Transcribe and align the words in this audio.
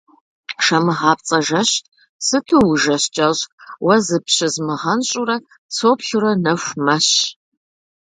Шэмыгъапцӏэ 0.63 1.39
жэщ, 1.47 1.71
сыту 2.25 2.59
ужэщ 2.71 3.03
кӏэщӏ, 3.15 3.43
уэ 3.85 3.95
зыпщызмыгъэнщӏурэ, 4.05 5.37
соплъурэ 5.75 6.31
нэху 6.43 6.75
мэщ. 6.85 7.09